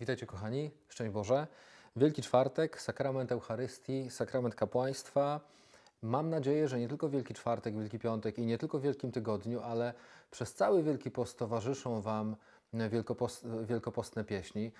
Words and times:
Witajcie 0.00 0.26
kochani, 0.26 0.70
szczęść 0.88 1.12
Boże. 1.12 1.46
Wielki 1.96 2.22
Czwartek, 2.22 2.80
sakrament 2.80 3.32
Eucharystii, 3.32 4.10
sakrament 4.10 4.54
kapłaństwa. 4.54 5.40
Mam 6.02 6.30
nadzieję, 6.30 6.68
że 6.68 6.78
nie 6.78 6.88
tylko 6.88 7.08
Wielki 7.08 7.34
Czwartek, 7.34 7.74
Wielki 7.74 7.98
Piątek 7.98 8.38
i 8.38 8.46
nie 8.46 8.58
tylko 8.58 8.78
w 8.78 8.82
Wielkim 8.82 9.12
Tygodniu, 9.12 9.60
ale 9.60 9.94
przez 10.30 10.54
cały 10.54 10.82
Wielki 10.82 11.10
Post 11.10 11.38
towarzyszą 11.38 12.00
Wam 12.00 12.36
wielkopost, 12.72 13.46
wielkopostne 13.64 14.24
pieśni. 14.24 14.72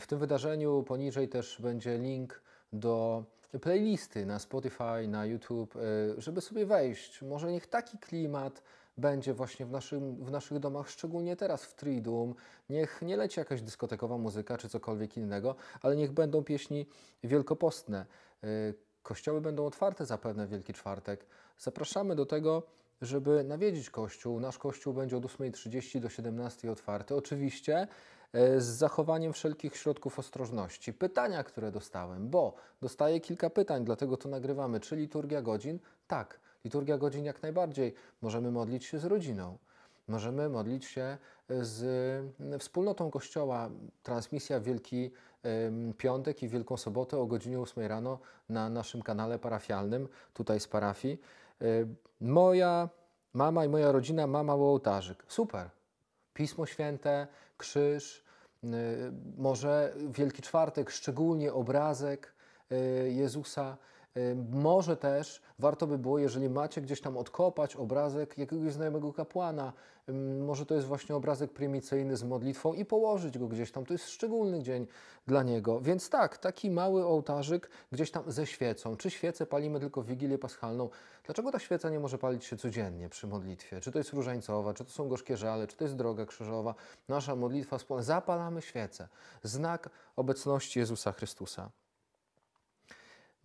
W 0.00 0.04
tym 0.06 0.18
wydarzeniu 0.18 0.82
poniżej 0.82 1.28
też 1.28 1.60
będzie 1.60 1.98
link 1.98 2.42
do 2.72 3.24
playlisty 3.60 4.26
na 4.26 4.38
Spotify, 4.38 5.08
na 5.08 5.26
YouTube, 5.26 5.76
e, 5.76 5.80
żeby 6.20 6.40
sobie 6.40 6.66
wejść. 6.66 7.22
Może 7.22 7.52
niech 7.52 7.66
taki 7.66 7.98
klimat 7.98 8.62
będzie 8.96 9.34
właśnie 9.34 9.66
w, 9.66 9.70
naszym, 9.70 10.24
w 10.24 10.30
naszych 10.30 10.58
domach, 10.58 10.90
szczególnie 10.90 11.36
teraz 11.36 11.64
w 11.64 11.74
Triduum. 11.74 12.34
Niech 12.70 13.02
nie 13.02 13.16
leci 13.16 13.40
jakaś 13.40 13.62
dyskotekowa 13.62 14.18
muzyka 14.18 14.58
czy 14.58 14.68
cokolwiek 14.68 15.16
innego, 15.16 15.56
ale 15.82 15.96
niech 15.96 16.12
będą 16.12 16.44
pieśni 16.44 16.86
wielkopostne. 17.24 18.06
E, 18.44 18.46
kościoły 19.02 19.40
będą 19.40 19.66
otwarte 19.66 20.06
zapewne 20.06 20.46
w 20.46 20.50
Wielki 20.50 20.72
Czwartek. 20.72 21.26
Zapraszamy 21.58 22.16
do 22.16 22.26
tego, 22.26 22.62
żeby 23.02 23.44
nawiedzić 23.44 23.90
kościół. 23.90 24.40
Nasz 24.40 24.58
kościół 24.58 24.94
będzie 24.94 25.16
od 25.16 25.24
8.30 25.24 26.00
do 26.00 26.08
17.00 26.08 26.70
otwarty. 26.70 27.14
Oczywiście 27.14 27.86
e, 28.32 28.60
z 28.60 28.64
zachowaniem 28.64 29.32
wszelkich 29.32 29.76
środków 29.76 30.18
ostrożności. 30.18 30.92
Pytania, 30.92 31.44
które 31.44 31.72
dostałem, 31.72 32.28
bo 32.28 32.54
dostaję 32.80 33.20
kilka 33.20 33.50
pytań, 33.50 33.84
dlatego 33.84 34.16
to 34.16 34.28
nagrywamy. 34.28 34.80
Czy 34.80 34.96
liturgia 34.96 35.42
godzin? 35.42 35.78
Tak, 36.06 36.40
liturgia 36.64 36.98
godzin 36.98 37.24
jak 37.24 37.42
najbardziej. 37.42 37.94
Możemy 38.22 38.50
modlić 38.50 38.84
się 38.84 38.98
z 38.98 39.04
rodziną. 39.04 39.58
Możemy 40.08 40.48
modlić 40.48 40.84
się 40.84 41.18
z 41.48 41.82
wspólnotą 42.58 43.10
Kościoła. 43.10 43.70
Transmisja 44.02 44.60
Wielki 44.60 45.10
Piątek 45.98 46.42
i 46.42 46.48
Wielką 46.48 46.76
Sobotę 46.76 47.18
o 47.18 47.26
godzinie 47.26 47.60
8 47.60 47.86
rano 47.86 48.18
na 48.48 48.68
naszym 48.68 49.02
kanale 49.02 49.38
parafialnym, 49.38 50.08
tutaj 50.34 50.60
z 50.60 50.68
parafii. 50.68 51.18
Moja 52.20 52.88
mama 53.32 53.64
i 53.64 53.68
moja 53.68 53.92
rodzina 53.92 54.26
ma 54.26 54.42
mały 54.42 54.62
ołtarzyk. 54.64 55.24
Super. 55.28 55.70
Pismo 56.34 56.66
Święte, 56.66 57.26
krzyż, 57.56 58.24
może 59.36 59.94
Wielki 60.10 60.42
Czwartek, 60.42 60.90
szczególnie 60.90 61.52
obrazek 61.52 62.34
Jezusa. 63.08 63.76
Może 64.50 64.96
też 64.96 65.42
warto 65.58 65.86
by 65.86 65.98
było, 65.98 66.18
jeżeli 66.18 66.48
macie 66.48 66.80
gdzieś 66.80 67.00
tam 67.00 67.16
odkopać 67.16 67.76
obrazek 67.76 68.38
jakiegoś 68.38 68.72
znajomego 68.72 69.12
kapłana, 69.12 69.72
może 70.40 70.66
to 70.66 70.74
jest 70.74 70.86
właśnie 70.86 71.14
obrazek 71.14 71.52
prymicyjny 71.52 72.16
z 72.16 72.24
modlitwą 72.24 72.74
i 72.74 72.84
położyć 72.84 73.38
go 73.38 73.48
gdzieś 73.48 73.72
tam. 73.72 73.86
To 73.86 73.94
jest 73.94 74.10
szczególny 74.10 74.62
dzień 74.62 74.86
dla 75.26 75.42
niego. 75.42 75.80
Więc 75.80 76.10
tak, 76.10 76.38
taki 76.38 76.70
mały 76.70 77.06
ołtarzyk 77.06 77.70
gdzieś 77.92 78.10
tam 78.10 78.32
ze 78.32 78.46
świecą. 78.46 78.96
Czy 78.96 79.10
świecę 79.10 79.46
palimy 79.46 79.80
tylko 79.80 80.02
w 80.02 80.06
Wigilię 80.06 80.38
Paschalną? 80.38 80.88
Dlaczego 81.24 81.52
ta 81.52 81.58
świeca 81.58 81.90
nie 81.90 82.00
może 82.00 82.18
palić 82.18 82.44
się 82.44 82.56
codziennie 82.56 83.08
przy 83.08 83.26
modlitwie? 83.26 83.80
Czy 83.80 83.92
to 83.92 83.98
jest 83.98 84.12
różańcowa, 84.12 84.74
czy 84.74 84.84
to 84.84 84.90
są 84.90 85.08
gorzkie 85.08 85.36
żale, 85.36 85.66
czy 85.66 85.76
to 85.76 85.84
jest 85.84 85.96
droga 85.96 86.26
krzyżowa? 86.26 86.74
Nasza 87.08 87.36
modlitwa 87.36 87.78
wspólna. 87.78 88.02
Zapalamy 88.02 88.62
świecę. 88.62 89.08
Znak 89.42 89.90
obecności 90.16 90.78
Jezusa 90.78 91.12
Chrystusa. 91.12 91.70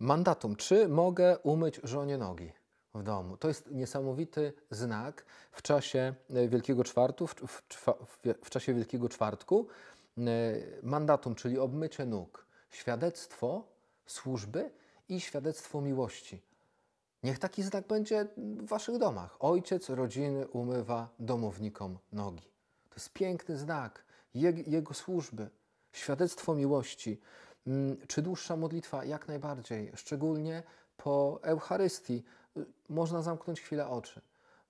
Mandatum. 0.00 0.56
Czy 0.56 0.88
mogę 0.88 1.38
umyć 1.38 1.80
żonie 1.84 2.18
nogi 2.18 2.52
w 2.94 3.02
domu? 3.02 3.36
To 3.36 3.48
jest 3.48 3.70
niesamowity 3.70 4.52
znak 4.70 5.24
w 5.52 5.62
czasie 5.62 6.14
e, 6.30 6.48
Wielkiego 6.48 6.84
Czwartu, 6.84 7.26
w, 7.26 7.34
w, 7.68 7.86
w 8.44 8.50
czasie 8.50 8.74
Wielkiego 8.74 9.08
Czwartku. 9.08 9.66
E, 10.18 10.22
mandatum, 10.82 11.34
czyli 11.34 11.58
obmycie 11.58 12.06
nóg. 12.06 12.46
Świadectwo 12.70 13.64
służby 14.06 14.70
i 15.08 15.20
świadectwo 15.20 15.80
miłości. 15.80 16.42
Niech 17.22 17.38
taki 17.38 17.62
znak 17.62 17.86
będzie 17.86 18.26
w 18.36 18.66
waszych 18.66 18.98
domach. 18.98 19.36
Ojciec 19.40 19.88
rodziny 19.88 20.48
umywa 20.48 21.08
domownikom 21.18 21.98
nogi. 22.12 22.50
To 22.88 22.94
jest 22.96 23.12
piękny 23.12 23.56
znak 23.56 24.04
jego 24.66 24.94
służby, 24.94 25.50
świadectwo 25.92 26.54
miłości. 26.54 27.20
Mm, 27.66 28.06
czy 28.06 28.22
dłuższa 28.22 28.56
modlitwa? 28.56 29.04
Jak 29.04 29.28
najbardziej. 29.28 29.92
Szczególnie 29.94 30.62
po 30.96 31.38
Eucharystii 31.42 32.22
y, 32.56 32.66
można 32.88 33.22
zamknąć 33.22 33.60
chwilę 33.60 33.88
oczy. 33.88 34.20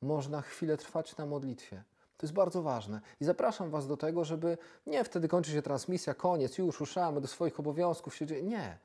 Można 0.02 0.42
chwilę 0.42 0.76
trwać 0.76 1.16
na 1.16 1.26
modlitwie. 1.26 1.82
To 2.16 2.26
jest 2.26 2.34
bardzo 2.34 2.62
ważne. 2.62 3.00
I 3.20 3.24
zapraszam 3.24 3.70
Was 3.70 3.86
do 3.86 3.96
tego, 3.96 4.24
żeby 4.24 4.58
nie 4.86 5.04
wtedy 5.04 5.28
kończy 5.28 5.50
się 5.50 5.62
transmisja, 5.62 6.14
koniec, 6.14 6.58
już 6.58 6.80
ruszamy 6.80 7.20
do 7.20 7.28
swoich 7.28 7.60
obowiązków, 7.60 8.16
się 8.16 8.26
dzieje. 8.26 8.42
Nie. 8.42 8.78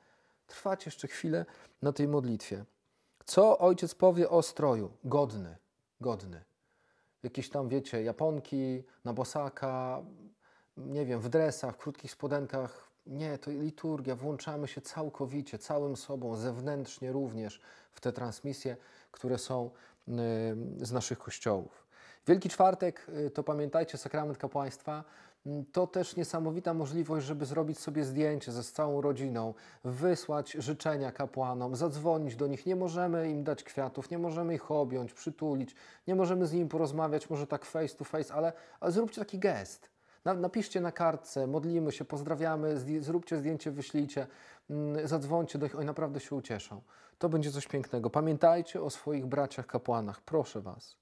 Trwać 0.47 0.85
jeszcze 0.85 1.07
chwilę 1.07 1.45
na 1.81 1.93
tej 1.93 2.07
modlitwie. 2.07 2.65
Co 3.25 3.57
ojciec 3.57 3.95
powie 3.95 4.29
o 4.29 4.41
stroju? 4.41 4.91
Godny, 5.03 5.57
godny. 6.01 6.43
Jakieś 7.23 7.49
tam, 7.49 7.69
wiecie, 7.69 8.03
japonki 8.03 8.83
na 9.05 9.13
bosaka, 9.13 10.01
nie 10.77 11.05
wiem, 11.05 11.19
w 11.21 11.29
dresach, 11.29 11.75
w 11.75 11.77
krótkich 11.77 12.11
spodenkach, 12.11 12.84
nie, 13.07 13.37
to 13.37 13.51
liturgia, 13.51 14.15
włączamy 14.15 14.67
się 14.67 14.81
całkowicie, 14.81 15.57
całym 15.57 15.95
sobą, 15.95 16.35
zewnętrznie 16.35 17.11
również 17.11 17.61
w 17.91 18.01
te 18.01 18.13
transmisje, 18.13 18.77
które 19.11 19.37
są 19.37 19.69
z 20.77 20.91
naszych 20.91 21.19
kościołów. 21.19 21.85
Wielki 22.27 22.49
Czwartek, 22.49 23.07
y, 23.27 23.29
to 23.29 23.43
pamiętajcie, 23.43 23.97
sakrament 23.97 24.37
kapłaństwa, 24.37 25.03
mm, 25.45 25.65
to 25.71 25.87
też 25.87 26.15
niesamowita 26.15 26.73
możliwość, 26.73 27.25
żeby 27.25 27.45
zrobić 27.45 27.79
sobie 27.79 28.03
zdjęcie 28.03 28.51
ze 28.51 28.63
całą 28.63 29.01
rodziną, 29.01 29.53
wysłać 29.83 30.51
życzenia 30.51 31.11
kapłanom, 31.11 31.75
zadzwonić 31.75 32.35
do 32.35 32.47
nich. 32.47 32.65
Nie 32.65 32.75
możemy 32.75 33.29
im 33.29 33.43
dać 33.43 33.63
kwiatów, 33.63 34.09
nie 34.09 34.17
możemy 34.17 34.55
ich 34.55 34.71
objąć, 34.71 35.13
przytulić, 35.13 35.75
nie 36.07 36.15
możemy 36.15 36.47
z 36.47 36.53
nimi 36.53 36.69
porozmawiać, 36.69 37.29
może 37.29 37.47
tak 37.47 37.65
face 37.65 37.95
to 37.95 38.03
face, 38.03 38.33
ale, 38.33 38.53
ale 38.79 38.91
zróbcie 38.91 39.21
taki 39.21 39.39
gest 39.39 39.94
Napiszcie 40.25 40.81
na 40.81 40.91
kartce, 40.91 41.47
modlimy 41.47 41.91
się, 41.91 42.05
pozdrawiamy, 42.05 42.79
zróbcie 42.99 43.37
zdjęcie, 43.37 43.71
wyślijcie, 43.71 44.27
mm, 44.69 45.07
zadzwońcie 45.07 45.59
do 45.59 45.65
nich, 45.65 45.75
oni 45.75 45.85
naprawdę 45.85 46.19
się 46.19 46.35
ucieszą. 46.35 46.81
To 47.19 47.29
będzie 47.29 47.51
coś 47.51 47.67
pięknego. 47.67 48.09
Pamiętajcie 48.09 48.81
o 48.81 48.89
swoich 48.89 49.25
braciach 49.25 49.67
kapłanach, 49.67 50.21
proszę 50.21 50.61
Was. 50.61 50.95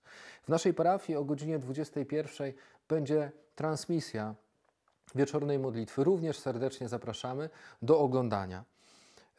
W 0.44 0.50
naszej 0.50 0.74
parafii 0.74 1.18
o 1.18 1.24
godzinie 1.24 1.60
21 1.60 2.54
będzie 2.90 3.32
transmisja 3.56 4.36
wieczornej 5.16 5.60
modlitwy. 5.60 6.04
Również 6.04 6.40
serdecznie 6.40 6.90
zapraszamy 6.90 7.50
do 7.82 8.00
oglądania. 8.00 8.64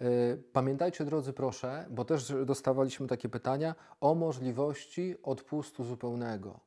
E, 0.00 0.04
pamiętajcie, 0.52 1.04
drodzy, 1.04 1.32
proszę, 1.32 1.86
bo 1.90 2.04
też 2.04 2.32
dostawaliśmy 2.46 3.06
takie 3.06 3.28
pytania 3.28 3.74
o 4.00 4.14
możliwości 4.14 5.16
odpustu 5.22 5.84
zupełnego. 5.84 6.60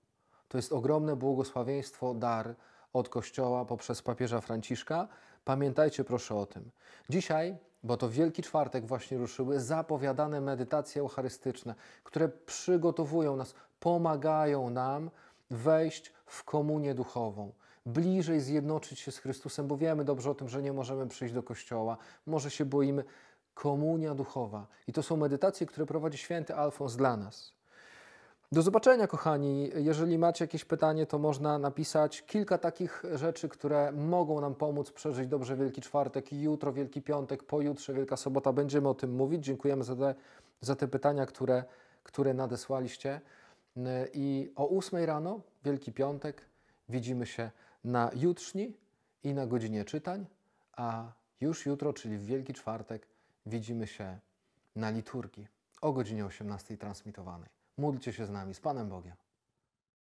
To 0.47 0.57
jest 0.57 0.73
ogromne 0.73 1.15
błogosławieństwo, 1.15 2.13
dar 2.13 2.55
od 2.93 3.09
Kościoła 3.09 3.65
poprzez 3.65 4.01
papieża 4.01 4.41
Franciszka. 4.41 5.07
Pamiętajcie 5.45 6.03
proszę 6.03 6.35
o 6.35 6.45
tym. 6.45 6.71
Dzisiaj, 7.09 7.57
bo 7.83 7.97
to 7.97 8.09
Wielki 8.09 8.41
Czwartek 8.43 8.85
właśnie 8.85 9.17
ruszyły, 9.17 9.59
zapowiadane 9.59 10.41
medytacje 10.41 11.01
eucharystyczne, 11.01 11.75
które 12.03 12.29
przygotowują 12.29 13.35
nas, 13.35 13.55
pomagają 13.79 14.69
nam 14.69 15.11
wejść 15.49 16.13
w 16.25 16.43
komunię 16.43 16.95
duchową, 16.95 17.51
bliżej 17.85 18.41
zjednoczyć 18.41 18.99
się 18.99 19.11
z 19.11 19.17
Chrystusem, 19.17 19.67
bo 19.67 19.77
wiemy 19.77 20.05
dobrze 20.05 20.29
o 20.29 20.35
tym, 20.35 20.49
że 20.49 20.61
nie 20.61 20.73
możemy 20.73 21.07
przyjść 21.07 21.33
do 21.33 21.43
Kościoła, 21.43 21.97
może 22.25 22.51
się 22.51 22.65
boimy. 22.65 23.03
Komunia 23.53 24.15
duchowa. 24.15 24.67
I 24.87 24.93
to 24.93 25.03
są 25.03 25.17
medytacje, 25.17 25.67
które 25.67 25.85
prowadzi 25.85 26.17
święty 26.17 26.55
Alfons 26.55 26.95
dla 26.95 27.17
nas. 27.17 27.56
Do 28.51 28.61
zobaczenia, 28.61 29.07
kochani. 29.07 29.71
Jeżeli 29.75 30.17
macie 30.17 30.43
jakieś 30.43 30.65
pytanie, 30.65 31.05
to 31.05 31.19
można 31.19 31.59
napisać 31.59 32.21
kilka 32.21 32.57
takich 32.57 33.03
rzeczy, 33.13 33.49
które 33.49 33.91
mogą 33.91 34.41
nam 34.41 34.55
pomóc 34.55 34.91
przeżyć 34.91 35.27
dobrze 35.27 35.55
Wielki 35.55 35.81
Czwartek, 35.81 36.33
jutro 36.33 36.73
Wielki 36.73 37.01
Piątek, 37.01 37.43
pojutrze 37.43 37.93
Wielka 37.93 38.17
Sobota. 38.17 38.53
Będziemy 38.53 38.89
o 38.89 38.93
tym 38.93 39.15
mówić. 39.15 39.45
Dziękujemy 39.45 39.83
za 39.83 39.95
te, 39.95 40.15
za 40.61 40.75
te 40.75 40.87
pytania, 40.87 41.25
które, 41.25 41.63
które 42.03 42.33
nadesłaliście. 42.33 43.21
I 44.13 44.51
o 44.55 44.69
8 44.69 45.05
rano, 45.05 45.39
Wielki 45.63 45.91
Piątek, 45.91 46.45
widzimy 46.89 47.25
się 47.25 47.51
na 47.83 48.11
jutrzni 48.15 48.73
i 49.23 49.33
na 49.33 49.47
godzinie 49.47 49.85
czytań, 49.85 50.25
a 50.77 51.11
już 51.41 51.65
jutro, 51.65 51.93
czyli 51.93 52.17
w 52.17 52.25
Wielki 52.25 52.53
Czwartek, 52.53 53.07
widzimy 53.45 53.87
się 53.87 54.19
na 54.75 54.89
liturgii 54.89 55.47
o 55.81 55.93
godzinie 55.93 56.25
18 56.25 56.77
transmitowanej. 56.77 57.56
Módlcie 57.77 58.13
się 58.13 58.25
z 58.25 58.29
nami, 58.29 58.53
z 58.53 58.59
Panem 58.59 58.89
Bogiem. 58.89 59.26